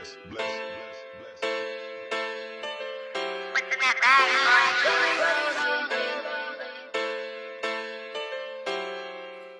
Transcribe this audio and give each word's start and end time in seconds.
bless, 0.00 0.16
bless, 0.30 0.40
bless, 0.40 1.40
bless. 1.40 1.52
What's 3.52 3.68
in 3.74 3.80
that 3.80 3.96
bag, 4.00 4.28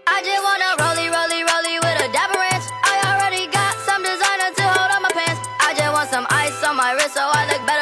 I 0.07 0.23
just 0.25 0.43
wanna 0.45 0.71
rollie, 0.81 1.11
rollie, 1.13 1.45
rollie 1.45 1.79
with 1.85 2.09
a 2.09 2.13
dapper 2.13 2.39
ranch. 2.39 2.65
I 2.85 2.97
already 3.13 3.53
got 3.53 3.77
some 3.85 4.03
designer 4.03 4.55
to 4.57 4.65
hold 4.65 4.91
on 4.97 5.03
my 5.03 5.11
pants. 5.13 5.41
I 5.61 5.75
just 5.77 5.93
want 5.93 6.11
some 6.11 6.27
ice 6.31 6.65
on 6.65 6.77
my 6.77 6.93
wrist 6.93 7.15
so 7.15 7.23
I 7.23 7.47
look 7.53 7.67
better. 7.67 7.80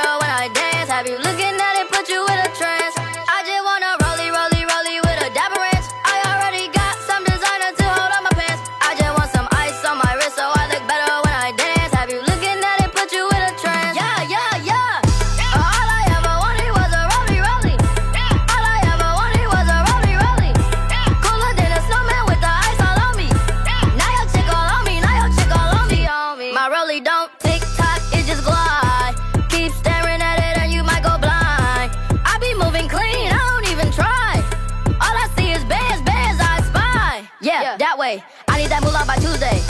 way. 38.09 38.25
I 38.49 38.59
need 38.59 38.71
that 38.71 38.83
moolah 38.83 39.05
by 39.07 39.17
Tuesday. 39.17 39.61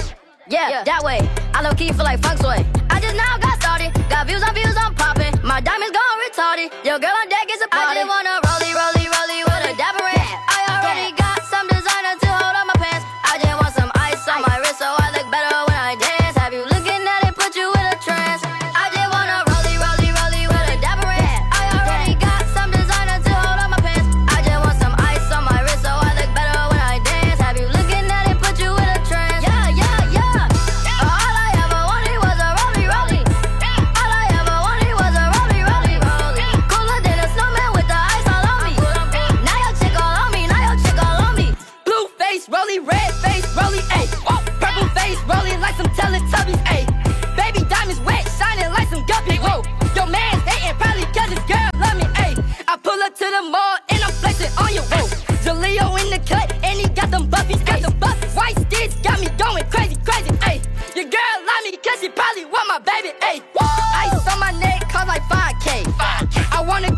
Yeah, 0.49 0.69
yeah, 0.71 0.85
that 0.85 1.03
way. 1.03 1.19
I 1.55 1.63
low 1.63 1.75
key 1.75 1.93
for 1.93 2.05
like 2.05 2.21
funk 2.23 2.39
sway. 2.39 2.65
I 2.89 3.01
just 3.01 3.17
now 3.17 3.37
got 3.39 3.61
started. 3.61 3.91
Got 4.09 4.27
views 4.27 4.43
on 4.43 4.55
views 4.55 4.77
on 4.77 4.88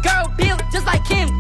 Girl, 0.03 0.33
built 0.37 0.63
just 0.73 0.87
like 0.87 1.07
him. 1.07 1.40